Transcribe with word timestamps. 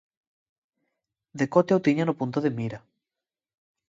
Decote 1.39 1.71
o 1.77 1.83
tiña 1.85 2.03
no 2.07 2.17
punto 2.19 2.39
de 2.41 2.51
mira... 2.57 2.79